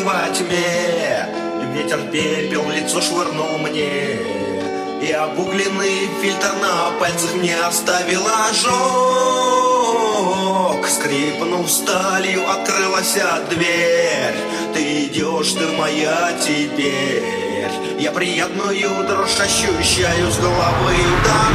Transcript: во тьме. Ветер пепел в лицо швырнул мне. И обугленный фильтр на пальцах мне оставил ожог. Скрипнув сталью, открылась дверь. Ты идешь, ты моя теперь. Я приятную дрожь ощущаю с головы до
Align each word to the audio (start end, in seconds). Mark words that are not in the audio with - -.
во 0.00 0.28
тьме. 0.34 1.26
Ветер 1.74 2.00
пепел 2.12 2.62
в 2.62 2.70
лицо 2.70 3.00
швырнул 3.00 3.58
мне. 3.58 4.18
И 5.00 5.12
обугленный 5.12 6.08
фильтр 6.20 6.52
на 6.60 6.90
пальцах 6.98 7.34
мне 7.34 7.56
оставил 7.56 8.22
ожог. 8.50 8.68
Скрипнув 10.86 11.70
сталью, 11.70 12.42
открылась 12.50 13.16
дверь. 13.50 14.36
Ты 14.74 15.04
идешь, 15.04 15.52
ты 15.52 15.66
моя 15.78 16.32
теперь. 16.38 17.22
Я 17.98 18.12
приятную 18.12 19.04
дрожь 19.06 19.40
ощущаю 19.40 20.30
с 20.30 20.38
головы 20.38 20.96
до 21.24 21.47